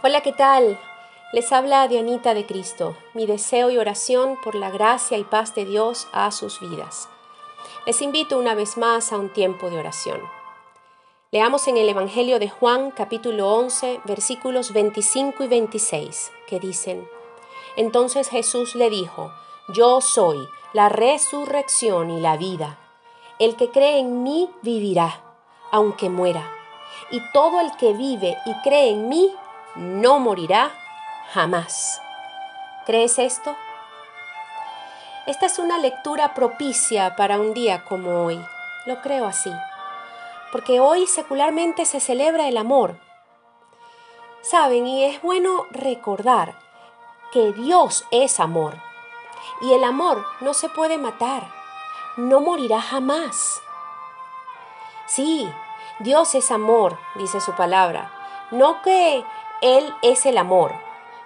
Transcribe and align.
Hola, 0.00 0.20
¿qué 0.20 0.32
tal? 0.32 0.78
Les 1.32 1.50
habla 1.50 1.88
Dianita 1.88 2.32
de 2.32 2.46
Cristo. 2.46 2.96
Mi 3.14 3.26
deseo 3.26 3.68
y 3.68 3.78
oración 3.78 4.38
por 4.44 4.54
la 4.54 4.70
gracia 4.70 5.18
y 5.18 5.24
paz 5.24 5.56
de 5.56 5.64
Dios 5.64 6.06
a 6.12 6.30
sus 6.30 6.60
vidas. 6.60 7.08
Les 7.84 8.00
invito 8.00 8.38
una 8.38 8.54
vez 8.54 8.76
más 8.76 9.12
a 9.12 9.16
un 9.16 9.28
tiempo 9.28 9.70
de 9.70 9.78
oración. 9.80 10.20
Leamos 11.32 11.66
en 11.66 11.78
el 11.78 11.88
Evangelio 11.88 12.38
de 12.38 12.48
Juan 12.48 12.92
capítulo 12.92 13.52
11 13.52 14.02
versículos 14.04 14.72
25 14.72 15.42
y 15.42 15.48
26 15.48 16.30
que 16.46 16.60
dicen, 16.60 17.08
Entonces 17.74 18.28
Jesús 18.28 18.76
le 18.76 18.90
dijo, 18.90 19.32
Yo 19.66 20.00
soy 20.00 20.48
la 20.74 20.88
resurrección 20.88 22.12
y 22.12 22.20
la 22.20 22.36
vida. 22.36 22.78
El 23.40 23.56
que 23.56 23.70
cree 23.70 23.98
en 23.98 24.22
mí 24.22 24.48
vivirá, 24.62 25.24
aunque 25.72 26.08
muera. 26.08 26.48
Y 27.10 27.20
todo 27.32 27.60
el 27.60 27.76
que 27.76 27.94
vive 27.94 28.36
y 28.46 28.54
cree 28.62 28.90
en 28.90 29.08
mí 29.08 29.34
no 29.76 30.18
morirá 30.18 30.72
jamás. 31.32 32.00
¿Crees 32.86 33.18
esto? 33.18 33.56
Esta 35.26 35.46
es 35.46 35.58
una 35.58 35.78
lectura 35.78 36.32
propicia 36.32 37.14
para 37.14 37.38
un 37.38 37.52
día 37.52 37.84
como 37.84 38.24
hoy. 38.24 38.42
Lo 38.86 39.02
creo 39.02 39.26
así. 39.26 39.52
Porque 40.52 40.80
hoy 40.80 41.06
secularmente 41.06 41.84
se 41.84 42.00
celebra 42.00 42.48
el 42.48 42.56
amor. 42.56 42.98
Saben, 44.40 44.86
y 44.86 45.04
es 45.04 45.20
bueno 45.20 45.66
recordar 45.70 46.58
que 47.30 47.52
Dios 47.52 48.06
es 48.10 48.40
amor. 48.40 48.74
Y 49.60 49.74
el 49.74 49.84
amor 49.84 50.24
no 50.40 50.54
se 50.54 50.70
puede 50.70 50.96
matar. 50.96 51.46
No 52.16 52.40
morirá 52.40 52.80
jamás. 52.80 53.60
Sí, 55.06 55.52
Dios 55.98 56.34
es 56.34 56.50
amor, 56.50 56.98
dice 57.16 57.40
su 57.40 57.52
palabra. 57.52 58.10
No 58.50 58.80
que 58.82 59.24
él 59.60 59.92
es 60.02 60.26
el 60.26 60.38
amor. 60.38 60.72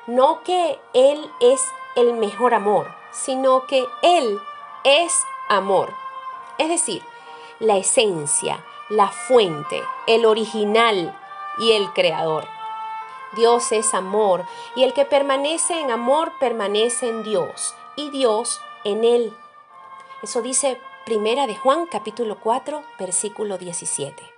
No 0.06 0.42
que 0.42 0.80
Él 0.94 1.30
es 1.40 1.64
el 1.96 2.14
mejor 2.14 2.54
amor, 2.54 2.92
sino 3.12 3.66
que 3.66 3.86
Él 4.02 4.40
es 4.84 5.22
amor. 5.48 5.94
Es 6.58 6.68
decir, 6.68 7.02
la 7.60 7.76
esencia, 7.76 8.64
la 8.88 9.08
fuente, 9.08 9.82
el 10.06 10.24
original 10.24 11.16
y 11.58 11.72
el 11.72 11.92
creador. 11.92 12.48
Dios 13.34 13.72
es 13.72 13.94
amor 13.94 14.44
y 14.74 14.82
el 14.82 14.92
que 14.92 15.04
permanece 15.04 15.80
en 15.80 15.90
amor 15.90 16.32
permanece 16.38 17.08
en 17.08 17.22
Dios 17.22 17.74
y 17.96 18.10
Dios 18.10 18.60
en 18.84 19.04
él. 19.04 19.34
Eso 20.22 20.42
dice 20.42 20.78
Primera 21.06 21.46
de 21.46 21.56
Juan 21.56 21.86
capítulo 21.86 22.38
4 22.40 22.82
versículo 22.98 23.56
17. 23.56 24.31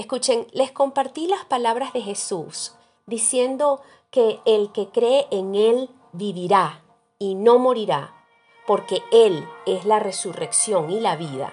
Escuchen, 0.00 0.46
les 0.52 0.72
compartí 0.72 1.26
las 1.26 1.44
palabras 1.44 1.92
de 1.92 2.00
Jesús 2.00 2.72
diciendo 3.04 3.82
que 4.10 4.40
el 4.46 4.72
que 4.72 4.88
cree 4.88 5.26
en 5.30 5.54
Él 5.54 5.90
vivirá 6.12 6.82
y 7.18 7.34
no 7.34 7.58
morirá, 7.58 8.14
porque 8.66 9.02
Él 9.12 9.46
es 9.66 9.84
la 9.84 9.98
resurrección 9.98 10.90
y 10.90 11.00
la 11.00 11.16
vida. 11.16 11.52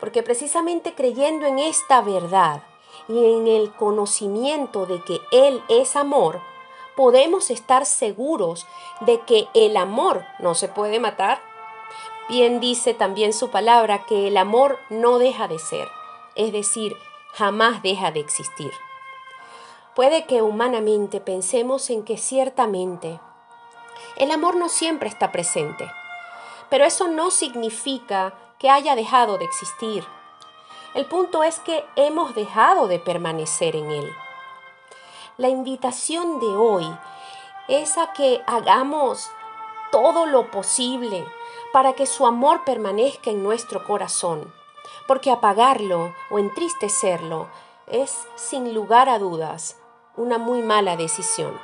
Porque 0.00 0.22
precisamente 0.22 0.94
creyendo 0.94 1.44
en 1.44 1.58
esta 1.58 2.00
verdad 2.00 2.62
y 3.08 3.18
en 3.18 3.46
el 3.46 3.74
conocimiento 3.74 4.86
de 4.86 5.04
que 5.04 5.20
Él 5.30 5.62
es 5.68 5.96
amor, 5.96 6.40
podemos 6.96 7.50
estar 7.50 7.84
seguros 7.84 8.66
de 9.00 9.20
que 9.20 9.48
el 9.52 9.76
amor 9.76 10.24
no 10.38 10.54
se 10.54 10.68
puede 10.68 10.98
matar. 10.98 11.42
Bien 12.30 12.58
dice 12.58 12.94
también 12.94 13.34
su 13.34 13.50
palabra 13.50 14.06
que 14.06 14.28
el 14.28 14.38
amor 14.38 14.78
no 14.88 15.18
deja 15.18 15.46
de 15.46 15.58
ser, 15.58 15.88
es 16.34 16.52
decir, 16.52 16.96
jamás 17.32 17.82
deja 17.82 18.10
de 18.10 18.20
existir. 18.20 18.72
Puede 19.94 20.26
que 20.26 20.42
humanamente 20.42 21.20
pensemos 21.20 21.90
en 21.90 22.04
que 22.04 22.16
ciertamente 22.18 23.20
el 24.16 24.30
amor 24.30 24.56
no 24.56 24.68
siempre 24.68 25.08
está 25.08 25.32
presente, 25.32 25.90
pero 26.70 26.84
eso 26.84 27.08
no 27.08 27.30
significa 27.30 28.34
que 28.58 28.70
haya 28.70 28.94
dejado 28.94 29.38
de 29.38 29.44
existir. 29.44 30.04
El 30.94 31.06
punto 31.06 31.42
es 31.42 31.58
que 31.60 31.84
hemos 31.96 32.34
dejado 32.34 32.88
de 32.88 32.98
permanecer 32.98 33.76
en 33.76 33.90
él. 33.90 34.12
La 35.36 35.48
invitación 35.48 36.40
de 36.40 36.46
hoy 36.46 36.86
es 37.68 37.98
a 37.98 38.12
que 38.12 38.42
hagamos 38.46 39.30
todo 39.92 40.26
lo 40.26 40.50
posible 40.50 41.24
para 41.72 41.92
que 41.92 42.06
su 42.06 42.26
amor 42.26 42.64
permanezca 42.64 43.30
en 43.30 43.42
nuestro 43.42 43.84
corazón 43.84 44.52
porque 45.08 45.30
apagarlo 45.30 46.14
o 46.30 46.38
entristecerlo 46.38 47.48
es, 47.86 48.28
sin 48.36 48.74
lugar 48.74 49.08
a 49.08 49.18
dudas, 49.18 49.78
una 50.16 50.36
muy 50.36 50.60
mala 50.60 50.96
decisión. 50.96 51.58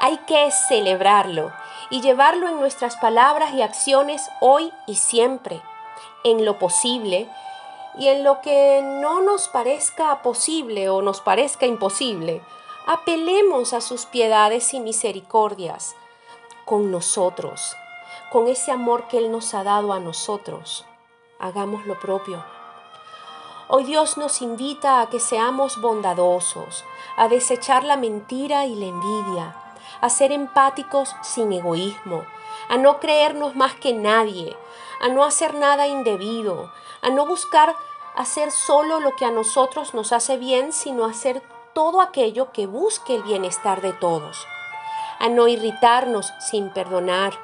Hay 0.00 0.16
que 0.26 0.50
celebrarlo 0.50 1.52
y 1.90 2.00
llevarlo 2.00 2.48
en 2.48 2.58
nuestras 2.58 2.96
palabras 2.96 3.52
y 3.52 3.60
acciones 3.60 4.26
hoy 4.40 4.72
y 4.86 4.94
siempre, 4.94 5.60
en 6.24 6.46
lo 6.46 6.58
posible 6.58 7.28
y 7.98 8.08
en 8.08 8.24
lo 8.24 8.40
que 8.40 8.80
no 8.82 9.20
nos 9.20 9.48
parezca 9.48 10.22
posible 10.22 10.88
o 10.88 11.02
nos 11.02 11.20
parezca 11.20 11.66
imposible. 11.66 12.40
Apelemos 12.86 13.74
a 13.74 13.82
sus 13.82 14.06
piedades 14.06 14.72
y 14.72 14.80
misericordias 14.80 15.94
con 16.64 16.90
nosotros, 16.90 17.76
con 18.32 18.48
ese 18.48 18.72
amor 18.72 19.08
que 19.08 19.18
Él 19.18 19.30
nos 19.30 19.52
ha 19.52 19.62
dado 19.62 19.92
a 19.92 20.00
nosotros 20.00 20.86
hagamos 21.40 21.86
lo 21.86 21.98
propio. 21.98 22.44
Hoy 23.68 23.84
Dios 23.84 24.18
nos 24.18 24.42
invita 24.42 25.00
a 25.00 25.08
que 25.08 25.20
seamos 25.20 25.80
bondadosos, 25.80 26.84
a 27.16 27.28
desechar 27.28 27.84
la 27.84 27.96
mentira 27.96 28.66
y 28.66 28.74
la 28.74 28.86
envidia, 28.86 29.56
a 30.00 30.10
ser 30.10 30.32
empáticos 30.32 31.14
sin 31.22 31.52
egoísmo, 31.52 32.24
a 32.68 32.76
no 32.76 32.98
creernos 32.98 33.56
más 33.56 33.74
que 33.74 33.92
nadie, 33.92 34.56
a 35.00 35.08
no 35.08 35.24
hacer 35.24 35.54
nada 35.54 35.86
indebido, 35.86 36.72
a 37.00 37.10
no 37.10 37.26
buscar 37.26 37.76
hacer 38.16 38.50
solo 38.50 39.00
lo 39.00 39.14
que 39.16 39.24
a 39.24 39.30
nosotros 39.30 39.94
nos 39.94 40.12
hace 40.12 40.36
bien, 40.36 40.72
sino 40.72 41.04
hacer 41.04 41.42
todo 41.72 42.00
aquello 42.00 42.52
que 42.52 42.66
busque 42.66 43.14
el 43.14 43.22
bienestar 43.22 43.80
de 43.80 43.92
todos, 43.92 44.46
a 45.20 45.28
no 45.28 45.46
irritarnos 45.48 46.32
sin 46.40 46.70
perdonar, 46.70 47.34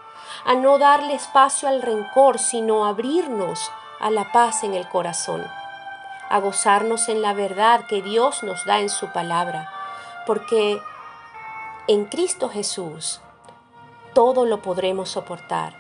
a 0.45 0.55
no 0.55 0.79
darle 0.79 1.15
espacio 1.15 1.69
al 1.69 1.83
rencor, 1.83 2.39
sino 2.39 2.85
abrirnos 2.85 3.71
a 4.01 4.11
la 4.11 4.33
paz 4.33 4.65
en 4.65 4.75
el 4.75 4.89
corazón, 4.89 5.47
a 6.29 6.39
gozarnos 6.41 7.09
en 7.09 7.23
la 7.23 7.33
verdad 7.33 7.87
que 7.87 8.03
Dios 8.03 8.43
nos 8.43 8.65
da 8.65 8.81
en 8.81 8.89
su 8.89 9.13
palabra, 9.13 9.73
porque 10.27 10.81
en 11.89 12.05
Cristo 12.07 12.49
Jesús 12.49 13.21
todo 14.13 14.45
lo 14.45 14.63
podremos 14.63 15.11
soportar, 15.11 15.75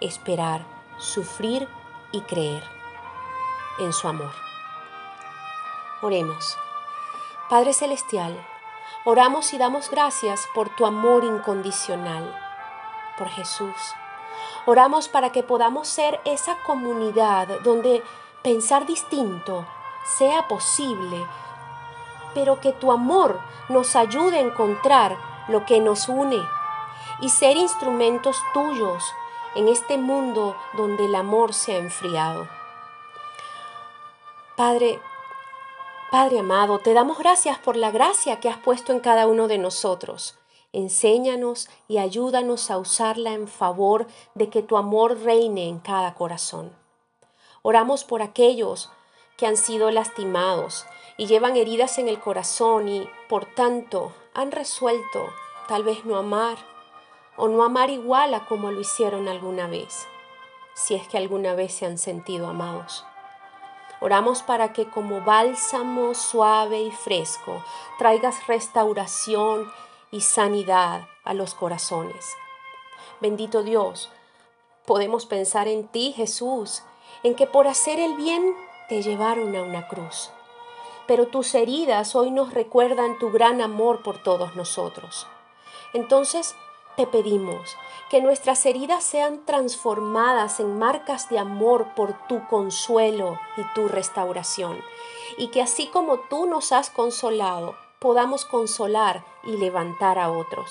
esperar, 0.00 0.62
sufrir 0.98 1.68
y 2.12 2.20
creer 2.22 2.62
en 3.78 3.92
su 3.92 4.08
amor. 4.08 4.32
Oremos. 6.02 6.56
Padre 7.48 7.72
Celestial, 7.72 8.34
oramos 9.04 9.52
y 9.52 9.58
damos 9.58 9.90
gracias 9.90 10.48
por 10.54 10.74
tu 10.76 10.86
amor 10.86 11.24
incondicional, 11.24 12.34
por 13.18 13.28
Jesús 13.28 13.94
Oramos 14.66 15.08
para 15.08 15.32
que 15.32 15.42
podamos 15.42 15.88
ser 15.88 16.20
esa 16.24 16.56
comunidad 16.64 17.60
donde 17.62 18.02
pensar 18.42 18.86
distinto 18.86 19.66
sea 20.18 20.48
posible, 20.48 21.26
pero 22.34 22.60
que 22.60 22.72
tu 22.72 22.92
amor 22.92 23.40
nos 23.68 23.96
ayude 23.96 24.38
a 24.38 24.42
encontrar 24.42 25.16
lo 25.48 25.64
que 25.66 25.80
nos 25.80 26.08
une 26.08 26.42
y 27.20 27.28
ser 27.28 27.56
instrumentos 27.56 28.36
tuyos 28.54 29.14
en 29.54 29.68
este 29.68 29.98
mundo 29.98 30.56
donde 30.74 31.06
el 31.06 31.14
amor 31.14 31.54
se 31.54 31.74
ha 31.74 31.78
enfriado. 31.78 32.48
Padre, 34.56 35.00
Padre 36.10 36.40
amado, 36.40 36.78
te 36.78 36.92
damos 36.92 37.18
gracias 37.18 37.58
por 37.58 37.76
la 37.76 37.90
gracia 37.90 38.40
que 38.40 38.48
has 38.48 38.58
puesto 38.58 38.92
en 38.92 39.00
cada 39.00 39.26
uno 39.26 39.48
de 39.48 39.58
nosotros. 39.58 40.36
Enséñanos 40.72 41.68
y 41.88 41.98
ayúdanos 41.98 42.70
a 42.70 42.78
usarla 42.78 43.32
en 43.32 43.48
favor 43.48 44.06
de 44.34 44.50
que 44.50 44.62
tu 44.62 44.76
amor 44.76 45.20
reine 45.22 45.68
en 45.68 45.80
cada 45.80 46.14
corazón. 46.14 46.72
Oramos 47.62 48.04
por 48.04 48.22
aquellos 48.22 48.90
que 49.36 49.46
han 49.46 49.56
sido 49.56 49.90
lastimados 49.90 50.86
y 51.16 51.26
llevan 51.26 51.56
heridas 51.56 51.98
en 51.98 52.08
el 52.08 52.20
corazón 52.20 52.88
y, 52.88 53.08
por 53.28 53.46
tanto, 53.46 54.12
han 54.32 54.52
resuelto 54.52 55.28
tal 55.66 55.82
vez 55.82 56.04
no 56.04 56.16
amar 56.16 56.58
o 57.36 57.48
no 57.48 57.64
amar 57.64 57.90
igual 57.90 58.34
a 58.34 58.46
como 58.46 58.70
lo 58.70 58.80
hicieron 58.80 59.28
alguna 59.28 59.66
vez, 59.66 60.06
si 60.74 60.94
es 60.94 61.08
que 61.08 61.18
alguna 61.18 61.54
vez 61.54 61.72
se 61.72 61.86
han 61.86 61.98
sentido 61.98 62.46
amados. 62.46 63.04
Oramos 64.00 64.42
para 64.42 64.72
que 64.72 64.86
como 64.86 65.20
bálsamo 65.22 66.14
suave 66.14 66.80
y 66.80 66.90
fresco 66.90 67.62
traigas 67.98 68.46
restauración 68.46 69.70
y 70.10 70.22
sanidad 70.22 71.08
a 71.24 71.34
los 71.34 71.54
corazones. 71.54 72.34
Bendito 73.20 73.62
Dios, 73.62 74.10
podemos 74.86 75.26
pensar 75.26 75.68
en 75.68 75.86
ti, 75.88 76.12
Jesús, 76.16 76.82
en 77.22 77.34
que 77.34 77.46
por 77.46 77.68
hacer 77.68 78.00
el 78.00 78.14
bien 78.14 78.54
te 78.88 79.02
llevaron 79.02 79.54
a 79.54 79.62
una 79.62 79.88
cruz. 79.88 80.30
pero 81.10 81.26
tus 81.26 81.56
heridas 81.56 82.14
hoy 82.14 82.30
nos 82.30 82.54
recuerdan 82.54 83.18
tu 83.18 83.32
gran 83.32 83.60
amor 83.60 84.00
por 84.04 84.22
todos 84.22 84.54
nosotros. 84.54 85.26
Entonces, 85.92 86.54
te 86.96 87.04
pedimos 87.04 87.76
que 88.10 88.22
nuestras 88.22 88.64
heridas 88.64 89.02
sean 89.02 89.44
transformadas 89.44 90.60
en 90.60 90.78
marcas 90.78 91.28
de 91.28 91.40
amor 91.40 91.96
por 91.96 92.14
tu 92.28 92.46
consuelo 92.46 93.40
y 93.56 93.64
tu 93.74 93.88
restauración, 93.88 94.80
y 95.36 95.48
que 95.48 95.60
así 95.60 95.88
como 95.88 96.20
tú 96.20 96.46
nos 96.46 96.70
has 96.70 96.90
consolado, 96.90 97.74
podamos 98.00 98.44
consolar 98.44 99.22
y 99.44 99.56
levantar 99.56 100.18
a 100.18 100.30
otros. 100.30 100.70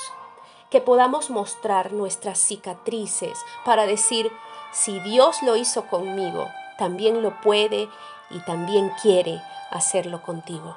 Que 0.70 0.82
podamos 0.82 1.30
mostrar 1.30 1.94
nuestras 1.94 2.38
cicatrices 2.40 3.40
para 3.64 3.86
decir, 3.86 4.32
si 4.72 5.00
Dios 5.00 5.42
lo 5.44 5.56
hizo 5.56 5.88
conmigo, 5.88 6.48
también 6.78 7.24
lo 7.24 7.40
puede 7.42 7.88
y 8.30 8.40
también 8.42 8.92
quiere 9.02 9.42
hacerlo 9.72 10.22
contigo. 10.22 10.76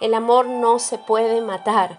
El 0.00 0.14
amor 0.14 0.46
no 0.46 0.78
se 0.78 0.98
puede 0.98 1.40
matar, 1.40 1.98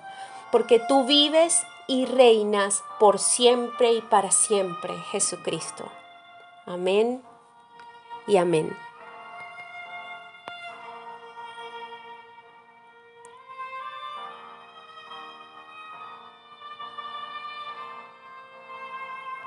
porque 0.51 0.79
tú 0.79 1.05
vives 1.05 1.65
y 1.87 2.05
reinas 2.05 2.83
por 2.99 3.19
siempre 3.19 3.93
y 3.93 4.01
para 4.01 4.31
siempre, 4.31 4.95
Jesucristo. 5.11 5.85
Amén 6.65 7.23
y 8.27 8.37
amén. 8.37 8.86